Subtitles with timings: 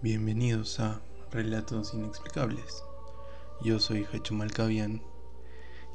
[0.00, 1.00] Bienvenidos a
[1.32, 2.84] Relatos Inexplicables.
[3.64, 5.02] Yo soy Hacho Malcavian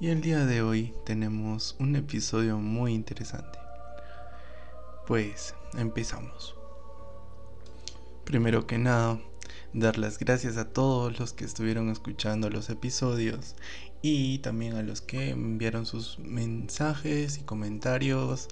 [0.02, 3.58] y el día de hoy tenemos un episodio muy interesante.
[5.08, 6.54] Pues empezamos.
[8.26, 9.22] Primero que nada,
[9.72, 13.56] dar las gracias a todos los que estuvieron escuchando los episodios
[14.02, 18.50] y también a los que enviaron sus mensajes y comentarios,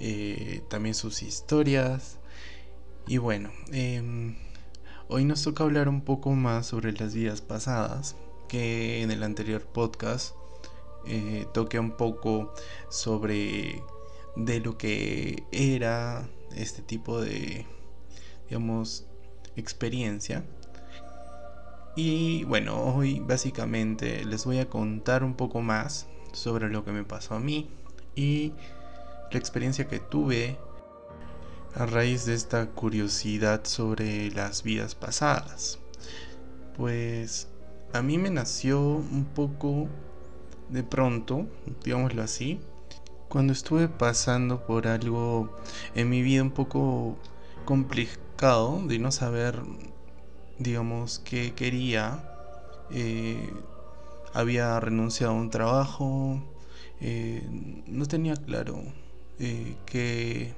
[0.00, 2.18] eh, también sus historias.
[3.06, 4.34] Y bueno, em,
[5.08, 8.16] hoy nos toca hablar un poco más sobre las vidas pasadas,
[8.48, 10.34] que en el anterior podcast
[11.06, 12.52] eh, toqué un poco
[12.88, 13.82] sobre
[14.36, 17.66] de lo que era este tipo de,
[18.48, 19.06] digamos,
[19.56, 20.44] experiencia.
[21.94, 27.04] Y bueno, hoy básicamente les voy a contar un poco más sobre lo que me
[27.04, 27.68] pasó a mí
[28.14, 28.52] y
[29.30, 30.58] la experiencia que tuve
[31.74, 35.78] a raíz de esta curiosidad sobre las vidas pasadas.
[36.76, 37.48] Pues
[37.92, 39.88] a mí me nació un poco
[40.68, 41.46] de pronto,
[41.84, 42.60] digámoslo así,
[43.28, 45.56] cuando estuve pasando por algo
[45.94, 47.16] en mi vida un poco
[47.64, 49.62] complicado de no saber,
[50.58, 52.28] digamos, qué quería.
[52.90, 53.50] Eh,
[54.34, 56.42] había renunciado a un trabajo,
[57.00, 57.46] eh,
[57.86, 58.82] no tenía claro
[59.38, 60.54] eh, qué,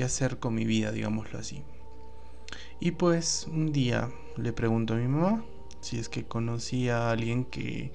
[0.00, 1.62] qué hacer con mi vida, digámoslo así.
[2.80, 5.44] Y pues un día le pregunto a mi mamá
[5.82, 7.92] si es que conocía a alguien que,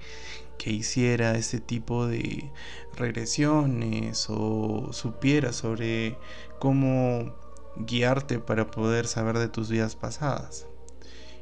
[0.56, 2.48] que hiciera ese tipo de
[2.96, 6.16] regresiones o supiera sobre
[6.60, 7.34] cómo
[7.74, 10.68] guiarte para poder saber de tus vidas pasadas.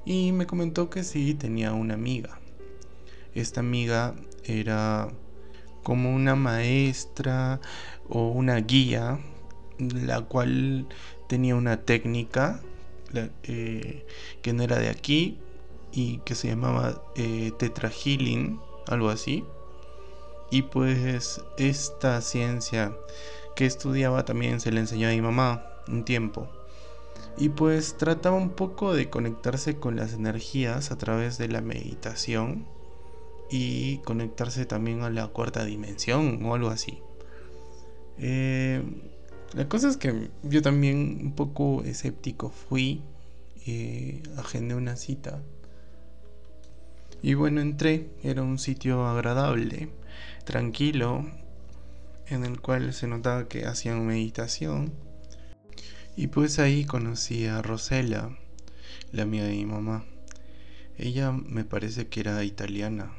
[0.07, 2.41] Y me comentó que sí, tenía una amiga.
[3.35, 5.09] Esta amiga era
[5.83, 7.61] como una maestra
[8.09, 9.21] o una guía,
[9.79, 10.87] la cual
[11.29, 12.61] tenía una técnica
[13.45, 14.05] eh,
[14.43, 15.39] que no era de aquí
[15.93, 17.53] y que se llamaba eh,
[18.87, 19.45] algo así.
[20.51, 22.97] Y pues esta ciencia
[23.57, 26.49] que estudiaba también se le enseñó a mi mamá un tiempo.
[27.37, 32.67] Y pues trataba un poco de conectarse con las energías a través de la meditación
[33.51, 36.99] y conectarse también a la cuarta dimensión o algo así.
[38.19, 38.83] Eh,
[39.55, 43.03] la cosa es que yo también un poco escéptico fui,
[43.67, 45.41] eh, agendé una cita
[47.25, 49.89] y bueno, entré, era un sitio agradable,
[50.45, 51.25] tranquilo,
[52.27, 54.93] en el cual se notaba que hacían meditación.
[56.17, 58.37] Y pues ahí conocí a Rosela,
[59.11, 60.05] la amiga de mi mamá.
[60.99, 63.11] Ella me parece que era italiana,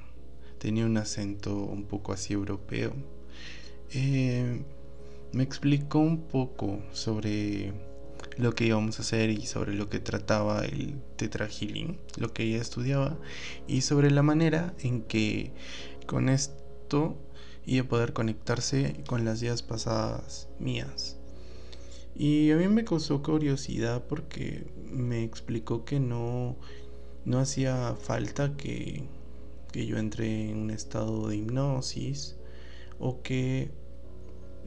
[0.59, 2.93] tenía un acento un poco así europeo.
[3.91, 4.61] Eh,
[5.35, 7.73] me explicó un poco sobre
[8.37, 12.61] lo que íbamos a hacer y sobre lo que trataba el tetragilín, lo que ella
[12.61, 13.17] estudiaba,
[13.67, 15.51] y sobre la manera en que
[16.07, 17.17] con esto
[17.65, 21.17] iba a poder conectarse con las días pasadas mías.
[22.15, 26.55] Y a mí me causó curiosidad porque me explicó que no,
[27.25, 29.03] no hacía falta que,
[29.73, 32.37] que yo entre en un estado de hipnosis
[32.99, 33.69] o que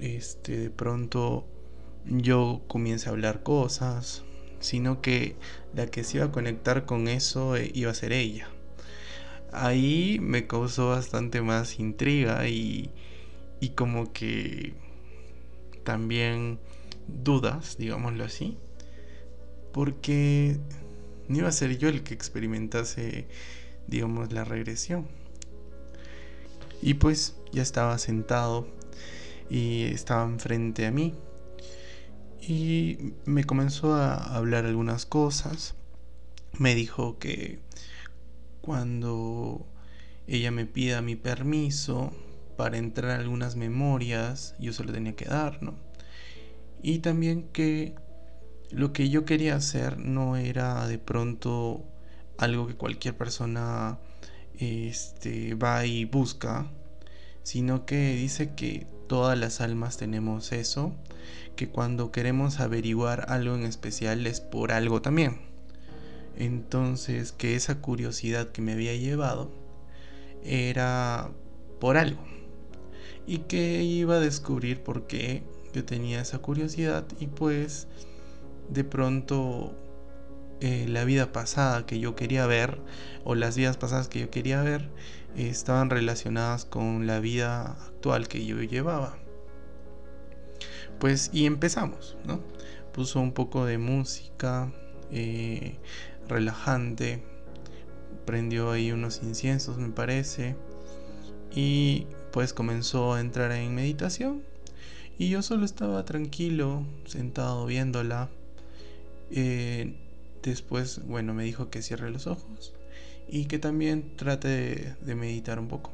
[0.00, 1.46] este, de pronto
[2.06, 4.24] yo comience a hablar cosas,
[4.60, 5.36] sino que
[5.74, 8.48] la que se iba a conectar con eso eh, iba a ser ella.
[9.52, 12.90] Ahí me causó bastante más intriga y,
[13.60, 14.74] y como que
[15.84, 16.58] también
[17.06, 18.58] dudas, digámoslo así,
[19.72, 20.58] porque
[21.28, 23.26] no iba a ser yo el que experimentase,
[23.86, 25.06] digamos, la regresión.
[26.82, 28.68] Y pues ya estaba sentado
[29.50, 31.14] y estaba enfrente a mí
[32.48, 35.74] y me comenzó a hablar algunas cosas.
[36.58, 37.58] Me dijo que
[38.62, 39.66] cuando
[40.26, 42.12] ella me pida mi permiso
[42.56, 45.74] para entrar a algunas memorias, yo se lo tenía que dar, ¿no?
[46.82, 47.94] Y también que
[48.70, 51.84] lo que yo quería hacer no era de pronto
[52.38, 53.98] algo que cualquier persona
[54.58, 56.70] este, va y busca,
[57.42, 60.92] sino que dice que todas las almas tenemos eso,
[61.56, 65.40] que cuando queremos averiguar algo en especial es por algo también.
[66.36, 69.50] Entonces, que esa curiosidad que me había llevado
[70.44, 71.30] era
[71.80, 72.22] por algo.
[73.26, 77.88] Y que iba a descubrir por qué yo tenía esa curiosidad y pues
[78.70, 79.74] de pronto
[80.60, 82.78] eh, la vida pasada que yo quería ver
[83.24, 84.88] o las vidas pasadas que yo quería ver
[85.46, 89.16] estaban relacionadas con la vida actual que yo llevaba.
[90.98, 92.40] Pues y empezamos, ¿no?
[92.92, 94.72] Puso un poco de música
[95.12, 95.76] eh,
[96.28, 97.22] relajante.
[98.26, 100.56] Prendió ahí unos inciensos, me parece.
[101.54, 104.42] Y pues comenzó a entrar en meditación.
[105.18, 108.28] Y yo solo estaba tranquilo, sentado viéndola.
[109.30, 109.94] Eh,
[110.42, 112.74] después, bueno, me dijo que cierre los ojos
[113.28, 115.92] y que también trate de, meditar un poco.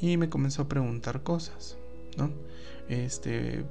[0.00, 1.76] Y me comenzó a preguntar cosas,
[2.16, 2.32] ¿no?
[2.88, 3.64] Este,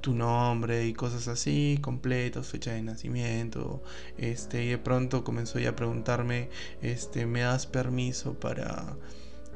[0.00, 3.82] tu nombre y cosas así, completos, fecha de nacimiento,
[4.18, 6.48] este, y de pronto comenzó ya a preguntarme,
[6.82, 8.96] este, ¿me das permiso para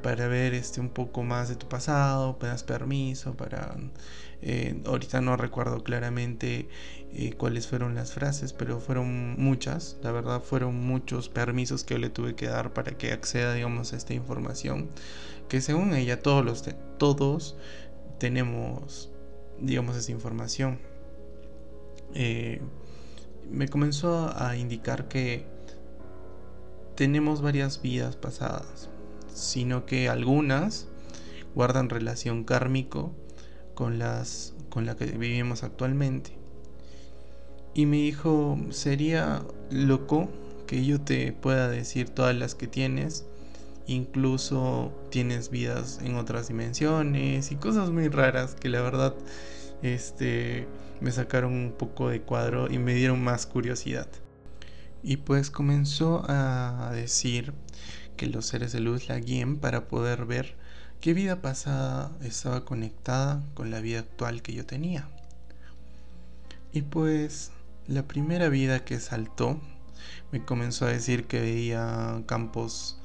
[0.02, 3.76] para ver este un poco más de tu pasado, me das permiso para
[4.43, 6.69] eh, ahorita no recuerdo claramente
[7.12, 11.99] eh, cuáles fueron las frases, pero fueron muchas, la verdad fueron muchos permisos que yo
[11.99, 14.88] le tuve que dar para que acceda, digamos, a esta información,
[15.49, 16.64] que según ella todos los
[16.99, 17.56] todos
[18.19, 19.11] tenemos,
[19.61, 20.79] digamos, esa información.
[22.14, 22.61] Eh,
[23.50, 25.44] me comenzó a indicar que
[26.94, 28.90] tenemos varias vidas pasadas,
[29.35, 30.88] sino que algunas
[31.55, 33.15] guardan relación kármico
[33.75, 36.32] con las con la que vivimos actualmente.
[37.75, 40.29] Y me dijo, sería loco
[40.67, 43.27] que yo te pueda decir todas las que tienes,
[43.87, 49.15] incluso tienes vidas en otras dimensiones y cosas muy raras que la verdad
[49.82, 50.69] este
[51.00, 54.09] me sacaron un poco de cuadro y me dieron más curiosidad.
[55.03, 57.55] Y pues comenzó a decir
[58.20, 60.55] que los seres de luz la guíen para poder ver
[61.00, 65.08] qué vida pasada estaba conectada con la vida actual que yo tenía.
[66.70, 67.50] Y pues
[67.87, 69.58] la primera vida que saltó
[70.32, 72.99] me comenzó a decir que veía campos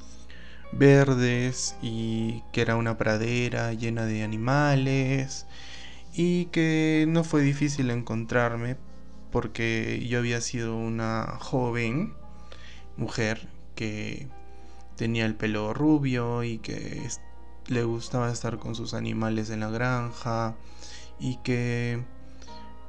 [0.74, 5.46] verdes y que era una pradera llena de animales
[6.14, 8.76] y que no fue difícil encontrarme
[9.32, 12.16] porque yo había sido una joven
[12.98, 14.28] mujer que
[14.96, 17.08] tenía el pelo rubio y que
[17.68, 20.56] le gustaba estar con sus animales en la granja
[21.20, 22.04] y que,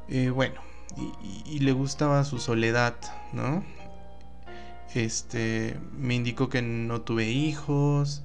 [0.09, 0.61] eh, bueno,
[1.47, 2.97] y, le gustaba su soledad,
[3.33, 3.65] ¿no?
[4.95, 8.23] Este, me indicó que no tuve hijos,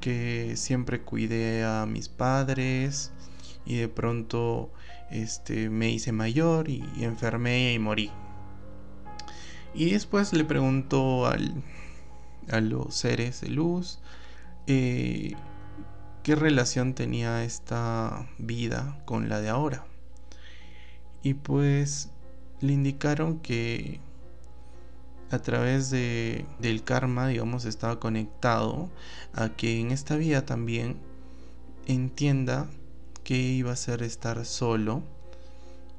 [0.00, 3.12] que siempre cuidé a mis padres
[3.66, 4.70] y de pronto
[5.10, 8.10] este, me hice mayor y enfermé y morí.
[9.74, 11.54] Y después le preguntó al,
[12.50, 13.98] a los seres de luz,
[14.66, 15.34] eh,
[16.22, 19.84] qué relación tenía esta vida con la de ahora.
[21.22, 22.10] Y pues
[22.60, 24.00] le indicaron que
[25.30, 28.88] a través de, del karma, digamos, estaba conectado
[29.34, 30.96] a que en esta vida también
[31.86, 32.68] entienda
[33.24, 35.02] que iba a ser estar solo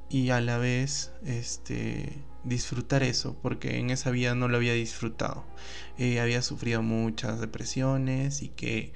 [0.10, 2.14] y a la vez este
[2.46, 5.46] disfrutar eso, porque en esa vida no lo había disfrutado.
[5.98, 8.94] Eh, había sufrido muchas depresiones y que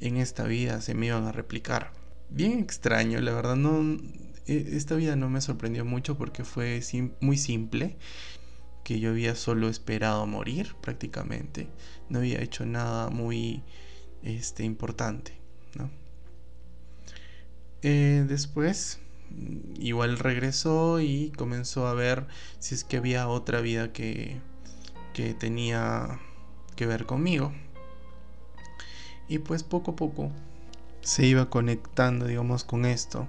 [0.00, 1.92] en esta vida se me iban a replicar.
[2.30, 3.98] Bien extraño, la verdad, no,
[4.46, 6.80] e, esta vida no me sorprendió mucho porque fue
[7.20, 7.96] muy simple,
[8.84, 11.68] que yo había solo esperado morir prácticamente,
[12.10, 13.62] no había hecho nada muy
[14.22, 15.32] este, importante.
[15.74, 15.90] ¿no?
[17.82, 19.00] Eh, después
[19.78, 22.26] igual regresó y comenzó a ver
[22.58, 24.40] si es que había otra vida que,
[25.12, 26.20] que tenía
[26.76, 27.52] que ver conmigo.
[29.28, 30.32] Y pues poco a poco
[31.04, 33.28] se iba conectando, digamos, con esto.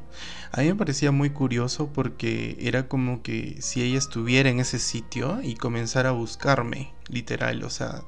[0.52, 4.80] A mí me parecía muy curioso porque era como que si ella estuviera en ese
[4.80, 8.04] sitio y comenzara a buscarme, literal, o sea,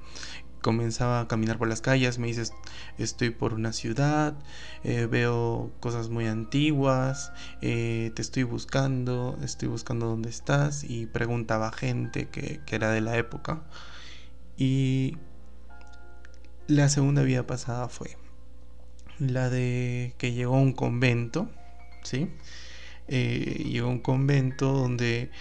[0.62, 2.54] comenzaba a caminar por las calles, me dices,
[2.98, 4.36] estoy por una ciudad,
[4.84, 11.70] eh, veo cosas muy antiguas, eh, te estoy buscando, estoy buscando dónde estás y preguntaba
[11.70, 13.64] a gente que, que, era de la época.
[14.58, 15.18] Y
[16.68, 18.18] la segunda vida pasada fue
[19.20, 21.50] la de que llegó a un convento,
[22.04, 22.30] ¿sí?
[23.08, 25.32] Eh, llegó a un convento donde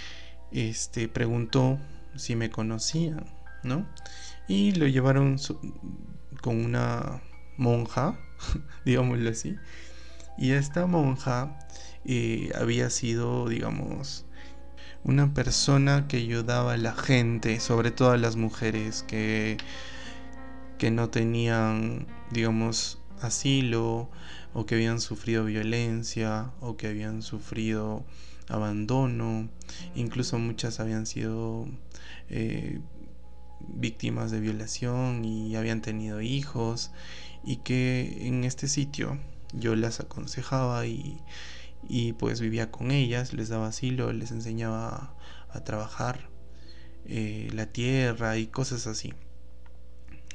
[0.53, 1.79] este, preguntó
[2.15, 3.27] si me conocían,
[3.63, 3.87] ¿no?
[4.49, 5.37] Y lo llevaron
[6.41, 7.21] con una
[7.57, 8.19] monja,
[8.85, 9.57] digámoslo así.
[10.39, 11.59] Y esta monja
[12.05, 14.27] eh, había sido, digamos,
[15.05, 19.57] una persona que ayudaba a la gente, sobre todo a las mujeres que,
[20.79, 24.11] que no tenían, digamos, asilo
[24.53, 28.05] o que habían sufrido violencia o que habían sufrido
[28.49, 29.49] abandono,
[29.95, 31.67] incluso muchas habían sido
[32.29, 32.81] eh,
[33.61, 36.91] víctimas de violación y habían tenido hijos
[37.45, 39.19] y que en este sitio
[39.53, 41.21] yo las aconsejaba y,
[41.89, 45.15] y pues vivía con ellas, les daba asilo, les enseñaba
[45.51, 46.29] a, trabajar
[47.07, 49.15] eh, la tierra y cosas así.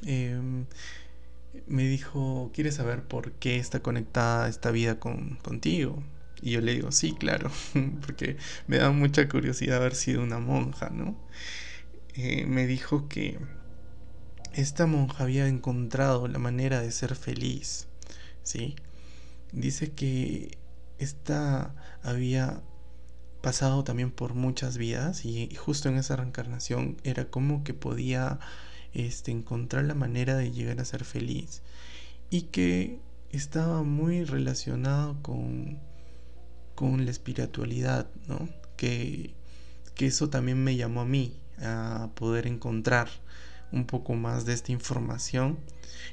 [0.04, 0.66] Em,
[1.68, 6.02] me dijo, ¿quieres saber por qué está conectada esta vida con, contigo?
[6.42, 7.52] Y yo le digo, sí, claro,
[8.06, 8.38] porque
[8.68, 11.16] me da mucha curiosidad haber sido una monja, ¿no?
[12.16, 13.40] Eh, me dijo que
[14.54, 17.88] esta monja había encontrado la manera de ser feliz,
[18.44, 18.76] ¿sí?
[19.54, 20.58] Dice que
[20.98, 22.62] esta había
[23.42, 28.40] pasado también por muchas vidas y justo en esa reencarnación era como que podía
[28.94, 31.62] este, encontrar la manera de llegar a ser feliz
[32.30, 33.00] y que
[33.32, 35.80] estaba muy relacionado con,
[36.76, 38.50] con la espiritualidad, ¿no?
[38.76, 39.34] Que,
[39.96, 43.10] que eso también me llamó a mí a poder encontrar
[43.72, 45.60] un poco más de esta información.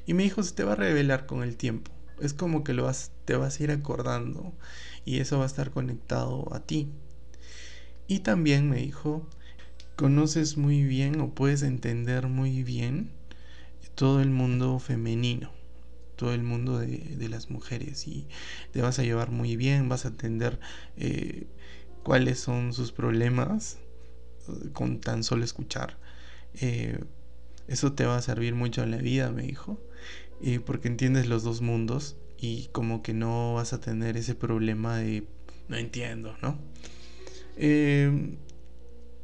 [0.05, 1.91] Y me dijo se te va a revelar con el tiempo
[2.21, 4.53] es como que lo vas, te vas a ir acordando
[5.05, 6.89] y eso va a estar conectado a ti.
[8.07, 9.27] Y también me dijo
[9.95, 13.11] conoces muy bien o puedes entender muy bien
[13.95, 15.51] todo el mundo femenino,
[16.15, 18.27] todo el mundo de, las mujeres y
[18.71, 20.59] te vas a llevar muy bien, vas a entender
[20.95, 21.47] eh,
[22.03, 23.77] cuáles son sus problemas
[24.73, 25.97] con tan solo escuchar.
[26.61, 26.99] Eh,
[27.67, 29.79] eso te va a servir mucho en la vida, me dijo,
[30.65, 35.25] porque entiendes los dos mundos y como que no vas a tener ese problema de
[35.67, 36.57] no entiendo, ¿no?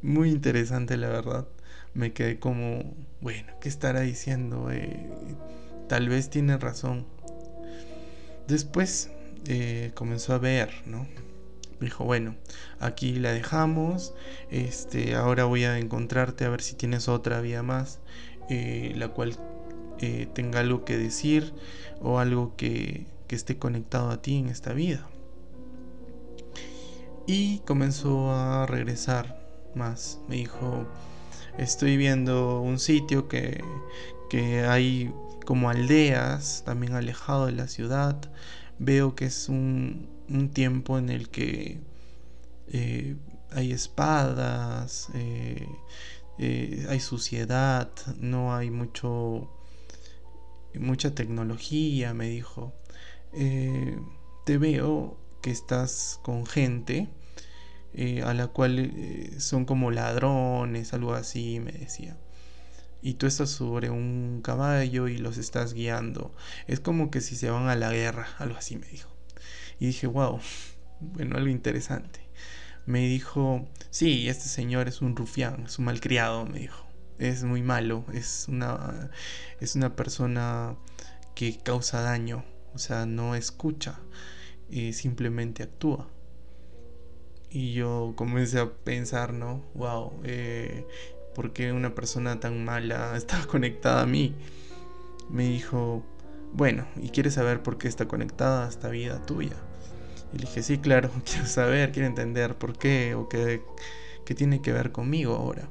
[0.02, 1.46] muy interesante la verdad.
[1.94, 4.70] Me quedé como, bueno, ¿qué estará diciendo?
[4.70, 5.08] Eh,
[5.88, 7.06] tal vez tiene razón.
[8.46, 9.10] Después
[9.46, 11.06] eh, comenzó a ver, ¿no?
[11.80, 12.36] Dijo, bueno,
[12.80, 14.14] aquí la dejamos.
[14.50, 18.00] Este, ahora voy a encontrarte a ver si tienes otra vía más,
[18.48, 19.36] eh, la cual
[20.34, 21.54] tenga algo que decir
[22.02, 25.06] o algo que, que esté conectado a ti en esta vida.
[27.26, 29.40] Y comenzó a regresar
[29.74, 30.20] más.
[30.28, 30.86] Me dijo,
[31.58, 33.64] estoy viendo un sitio que,
[34.30, 35.12] que hay
[35.44, 38.16] como aldeas, también alejado de la ciudad.
[38.78, 41.78] Veo que es un, un tiempo en el que
[42.68, 43.16] eh,
[43.52, 45.68] hay espadas, eh,
[46.38, 49.50] eh, hay suciedad, no hay mucho
[50.74, 52.74] mucha tecnología, me dijo.
[54.44, 57.08] te veo que estás con gente
[58.24, 58.92] a la cual
[59.38, 62.16] son como ladrones, algo así, me decía.
[63.02, 66.34] Y tú estás sobre un caballo y los estás guiando.
[66.66, 69.15] Es como que si se van a la guerra, algo así me dijo.
[69.78, 70.40] Y dije, wow,
[71.00, 72.20] bueno, algo interesante.
[72.86, 76.86] Me dijo, sí, este señor es un rufián, es un malcriado, me dijo.
[77.18, 79.10] Es muy malo, es una,
[79.60, 80.76] es una persona
[81.34, 83.98] que causa daño, o sea, no escucha,
[84.70, 86.08] y simplemente actúa.
[87.50, 89.64] Y yo comencé a pensar, ¿no?
[89.74, 90.86] Wow, eh,
[91.34, 94.34] ¿por qué una persona tan mala está conectada a mí?
[95.30, 96.04] Me dijo,
[96.52, 99.56] bueno, ¿y quieres saber por qué está conectada esta vida tuya?
[100.32, 103.62] Y le dije, sí, claro, quiero saber, quiero entender por qué o qué,
[104.24, 105.68] qué tiene que ver conmigo ahora.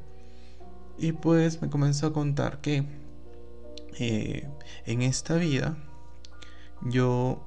[0.97, 2.85] Y pues me comenzó a contar que
[3.99, 4.47] eh,
[4.85, 5.77] en esta vida
[6.81, 7.43] yo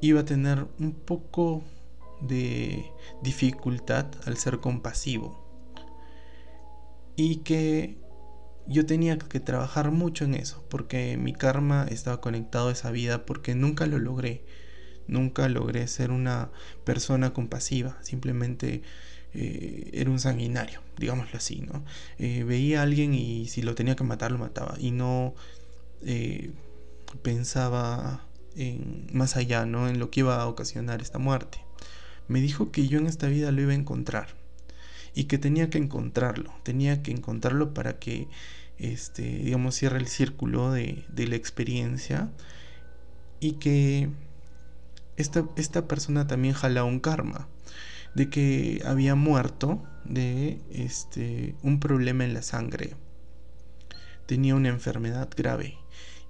[0.00, 1.62] iba a tener un poco
[2.20, 2.90] de
[3.22, 5.44] dificultad al ser compasivo.
[7.16, 7.98] Y que
[8.68, 13.26] yo tenía que trabajar mucho en eso, porque mi karma estaba conectado a esa vida,
[13.26, 14.42] porque nunca lo logré.
[15.08, 16.50] Nunca logré ser una
[16.84, 18.82] persona compasiva, simplemente
[19.34, 21.84] eh, era un sanguinario, digámoslo así, ¿no?
[22.18, 24.76] Eh, veía a alguien y si lo tenía que matar, lo mataba.
[24.80, 25.34] Y no
[26.02, 26.50] eh,
[27.22, 29.88] pensaba en, más allá, ¿no?
[29.88, 31.66] En lo que iba a ocasionar esta muerte
[32.28, 34.28] me dijo que yo en esta vida lo iba a encontrar
[35.16, 38.28] y que tenía que encontrarlo, tenía que encontrarlo para que,
[38.78, 42.30] este, digamos, cierre el círculo de, de la experiencia
[43.40, 44.10] y que
[45.16, 47.48] esta, esta persona también jala un karma
[48.14, 52.94] de que había muerto de este, un problema en la sangre,
[54.26, 55.78] tenía una enfermedad grave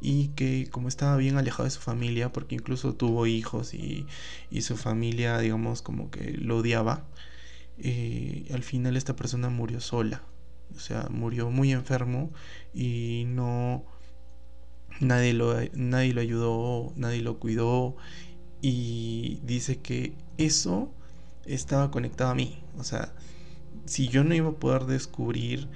[0.00, 4.06] y que como estaba bien alejado de su familia, porque incluso tuvo hijos y,
[4.60, 7.04] su familia, digamos, como que lo odiaba,
[8.52, 10.22] al final esta persona murió sola,
[10.74, 12.30] o sea, murió muy enfermo
[12.74, 13.84] y no...
[15.00, 17.96] Nadie lo, nadie lo ayudó, nadie lo cuidó
[18.62, 20.92] y dice que eso
[21.46, 22.58] estaba conectado a mí.
[22.78, 23.14] O sea,
[23.86, 25.68] si yo no iba a poder descubrir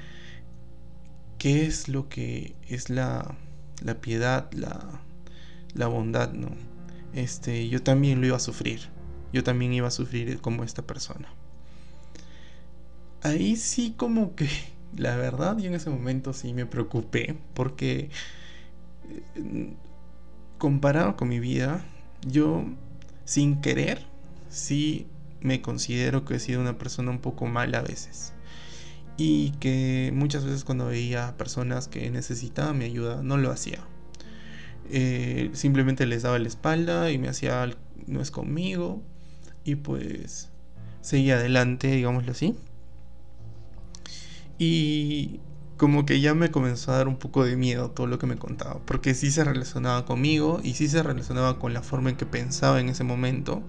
[1.38, 3.36] qué es lo que es la
[3.82, 5.02] la piedad, la,
[5.74, 6.50] la bondad, ¿no?
[7.12, 8.90] Este, yo también lo iba a sufrir.
[9.32, 11.28] Yo también iba a sufrir como esta persona.
[13.22, 14.48] Ahí sí como que
[14.96, 18.10] la verdad yo en ese momento sí me preocupé porque
[19.36, 19.74] eh,
[20.58, 21.84] comparado con mi vida,
[22.26, 22.64] yo
[23.24, 24.06] sin querer
[24.48, 25.06] sí
[25.40, 28.32] me considero que he sido una persona un poco mala a veces.
[29.16, 33.80] Y que muchas veces cuando veía personas que necesitaban mi ayuda, no lo hacía.
[34.90, 37.70] Eh, simplemente les daba la espalda y me hacía
[38.06, 39.02] no es conmigo.
[39.64, 40.50] Y pues
[41.00, 42.56] seguía adelante, digámoslo así.
[44.60, 45.40] Y
[45.78, 48.36] como que ya me comenzó a dar un poco de miedo todo lo que me
[48.36, 52.26] contaba, porque sí se relacionaba conmigo y sí se relacionaba con la forma en que
[52.26, 53.62] pensaba en ese momento.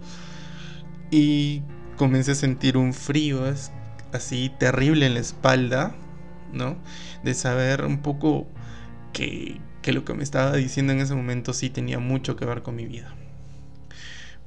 [1.09, 1.61] Y
[1.95, 3.41] comencé a sentir un frío
[4.11, 5.95] así terrible en la espalda,
[6.51, 6.75] ¿no?
[7.23, 8.45] De saber un poco
[9.13, 12.63] que, que lo que me estaba diciendo en ese momento sí tenía mucho que ver
[12.63, 13.15] con mi vida.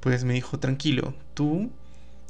[0.01, 1.71] Pues me dijo, tranquilo, tú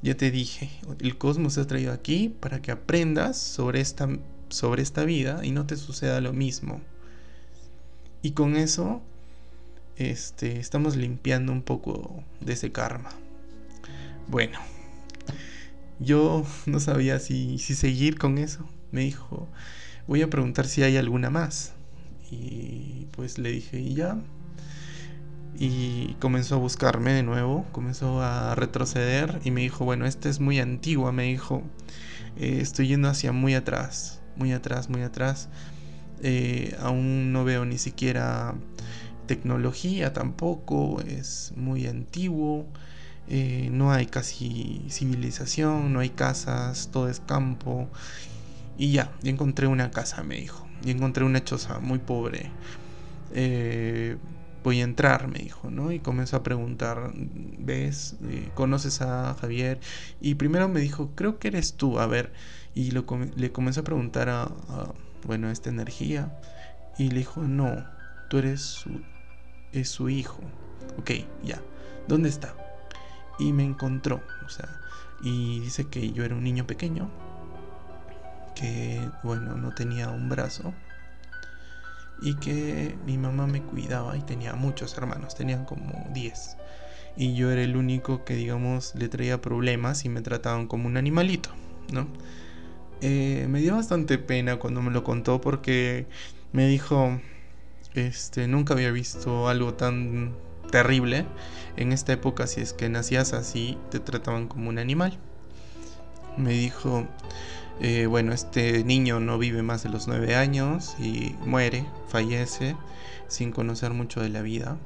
[0.05, 0.69] ya te dije,
[1.01, 4.07] el cosmos te ha traído aquí para que aprendas sobre esta
[4.51, 6.83] sobre esta vida y no te suceda lo mismo.
[8.21, 9.01] Y con eso
[9.97, 13.09] este, estamos limpiando un poco de ese karma.
[14.29, 14.59] Bueno,
[16.01, 18.69] yo no sabía si, si seguir con eso.
[18.93, 19.49] Me dijo,
[20.07, 21.73] voy a preguntar si hay alguna más.
[22.31, 24.19] Y pues le dije, ya.
[25.57, 30.41] Y comenzó a buscarme de nuevo, comenzó a retroceder y me dijo, bueno, esta es
[30.41, 31.63] muy antigua, me dijo,
[32.37, 35.49] eh, estoy yendo hacia muy atrás muy atrás, muy atrás.
[36.23, 38.55] Eh, aún no veo ni siquiera
[39.27, 42.67] tecnología tampoco, es muy antiguo.
[43.27, 47.89] Eh, no hay casi civilización, no hay casas, todo es campo.
[48.77, 50.67] Y ya, encontré una casa, me dijo.
[50.85, 52.51] Y encontré una choza muy pobre.
[53.33, 54.17] Eh,
[54.65, 55.93] voy a entrar, me dijo, ¿no?
[55.93, 58.17] Y comenzó a preguntar, ¿ves?
[58.55, 59.79] ¿Conoces a Javier?
[60.21, 62.33] Y primero me dijo, creo que eres tú, a ver.
[62.75, 64.51] Y le comenzó a preguntar a,
[65.27, 66.37] bueno, esta energía.
[66.99, 67.85] Y le dijo, no,
[68.29, 69.03] tú eres su,
[69.73, 70.41] es su hijo.
[70.99, 71.11] Ok,
[71.45, 71.61] ya.
[72.09, 72.55] ¿Dónde está?
[73.39, 74.69] Y me encontró, o sea,
[75.21, 77.11] y dice que yo era un niño pequeño,
[78.55, 80.73] que, bueno, no tenía un brazo,
[82.25, 86.57] y que mi mamá me cuidaba y tenía muchos hermanos, tenían como 10.
[87.17, 90.97] Y yo era el único que, digamos, le traía problemas y me trataban como un
[90.97, 91.51] animalito,
[91.93, 92.09] ¿no?
[93.03, 96.07] Eh, me dio bastante pena cuando me lo contó porque
[96.53, 97.21] me dijo,
[97.95, 100.35] este, nunca había visto algo tan
[100.73, 101.27] terrible.
[101.77, 105.19] En esta época, si es que nacías así, te trataban como un animal.
[106.39, 107.07] Me dijo,
[107.81, 112.77] eh, bueno, este niño no vive más de los nueve años y muere, fallece,
[113.29, 114.79] sin conocer mucho de la vida.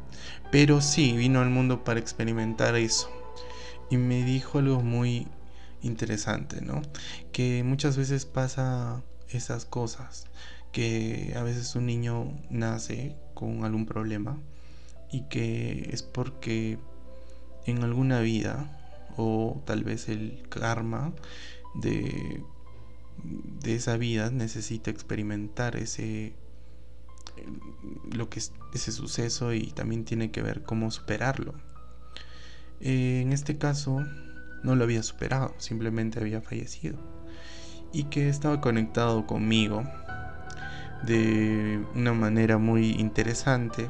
[0.51, 3.11] Pero sí, vino al mundo para experimentar eso.
[3.91, 5.29] Y me dijo algo muy
[5.83, 6.83] interesante, ¿no?
[7.33, 10.27] Que muchas veces pasa esas cosas,
[10.73, 14.39] que a veces un niño nace con algún problema
[15.11, 16.79] y que es porque
[17.67, 18.75] en alguna vida
[19.17, 21.13] o tal vez el karma
[21.75, 22.43] de,
[23.25, 26.35] de esa vida necesita experimentar ese
[28.13, 31.55] lo que es ese suceso y también tiene que ver cómo superarlo.
[32.81, 34.05] Eh, en este caso,
[34.63, 36.99] no lo había superado, simplemente había fallecido.
[37.93, 39.85] Y que estaba conectado conmigo
[41.03, 43.89] de una manera muy interesante,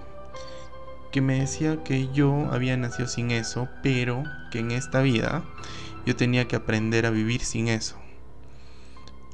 [1.10, 5.42] que me decía que yo había nacido sin eso, pero que en esta vida
[6.06, 7.96] yo tenía que aprender a vivir sin eso.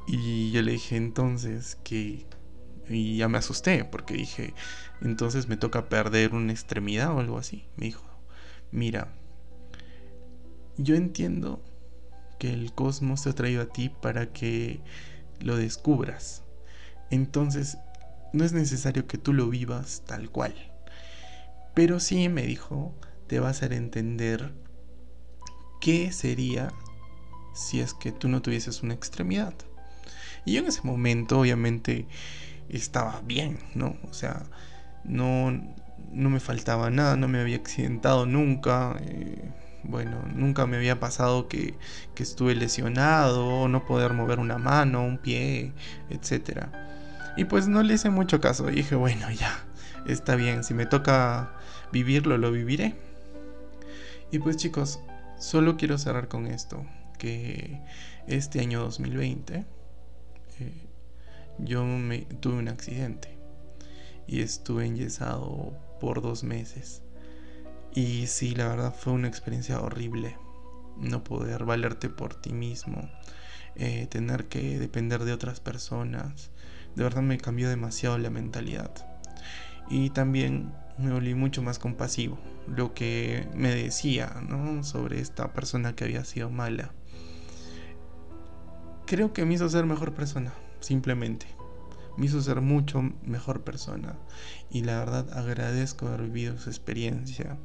[0.07, 2.25] Y yo le dije entonces que...
[2.87, 4.53] Y ya me asusté porque dije,
[5.01, 7.65] entonces me toca perder una extremidad o algo así.
[7.77, 8.05] Me dijo,
[8.71, 9.11] mira,
[10.77, 11.63] yo entiendo
[12.37, 14.81] que el cosmos te ha traído a ti para que
[15.39, 16.43] lo descubras.
[17.09, 17.77] Entonces,
[18.33, 20.53] no es necesario que tú lo vivas tal cual.
[21.73, 22.93] Pero sí, me dijo,
[23.27, 24.53] te va a hacer entender
[25.81, 26.71] qué sería
[27.53, 29.53] si es que tú no tuvieses una extremidad.
[30.45, 32.07] Y yo en ese momento, obviamente,
[32.69, 33.97] estaba bien, ¿no?
[34.09, 34.43] O sea,
[35.03, 35.51] no,
[36.11, 38.95] no me faltaba nada, no me había accidentado nunca.
[39.01, 39.51] Eh,
[39.83, 41.75] bueno, nunca me había pasado que,
[42.17, 45.73] estuve lesionado, no poder mover una mano, un pie,
[46.09, 46.67] etc.
[47.37, 48.67] Y pues no le hice mucho caso.
[48.67, 49.65] Dije, bueno, ya,
[50.07, 51.53] está bien, si me toca
[51.91, 52.95] vivirlo, lo viviré.
[54.31, 54.99] Y pues chicos,
[55.39, 56.83] solo quiero cerrar con esto,
[57.17, 57.81] que
[58.27, 59.74] este año 2020
[60.59, 60.73] eh,
[61.59, 61.83] yo
[62.41, 63.37] tuve un accidente
[64.27, 67.01] y estuve enyesado por dos meses.
[67.93, 70.37] Y sí, la verdad fue una experiencia horrible.
[70.97, 73.09] No poder valerte por ti mismo.
[73.77, 76.49] eh, tener que depender de otras personas.
[76.95, 78.91] De verdad me cambió demasiado la mentalidad.
[79.89, 82.39] Y también me volví mucho más compasivo.
[82.67, 84.83] Lo que me decía ¿no?
[84.83, 86.93] sobre esta persona que había sido mala.
[89.05, 91.47] Creo que me hizo ser mejor persona, simplemente
[92.17, 94.15] me hizo ser mucho mejor persona.
[94.69, 97.57] Y la verdad agradezco haber vivido su experiencia,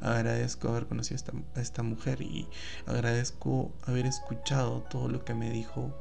[0.00, 1.20] agradezco haber conocido
[1.54, 2.48] a esta, mujer y
[2.86, 5.94] agradezco haber escuchado todo lo que me dijo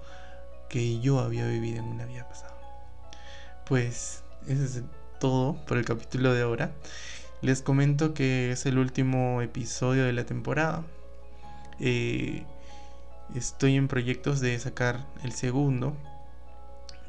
[0.70, 2.58] que yo había vivido en una vida pasada.
[3.66, 4.82] Pues eso es
[5.20, 6.72] todo por el capítulo de ahora.
[7.42, 10.84] Les comento que es el último episodio de la temporada.
[11.80, 12.46] Eh,
[13.36, 15.96] estoy en proyectos de sacar el segundo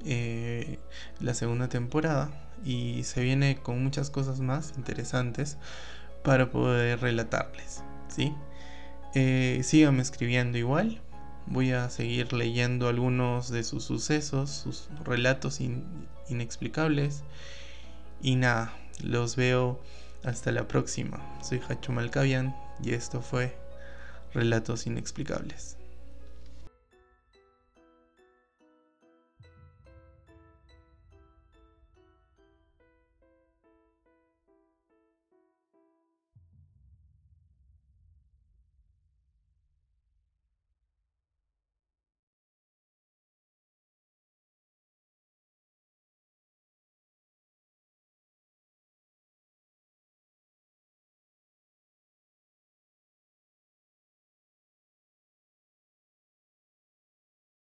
[0.06, 0.78] eh,
[1.20, 2.30] la segunda temporada
[2.62, 5.56] y se viene con muchas cosas más interesantes
[6.22, 7.82] para poder relatarles.
[8.08, 8.34] ¿sí?
[9.14, 11.00] Eh, síganme escribiendo igual.
[11.46, 15.60] Voy a seguir leyendo algunos de sus sucesos, sus relatos
[16.28, 17.22] inexplicables.
[18.22, 18.72] Y nada,
[19.02, 19.80] los veo
[20.22, 21.20] hasta la próxima.
[21.42, 23.56] Soy Hacho Malcavian y esto fue
[24.32, 25.76] Relatos Inexplicables.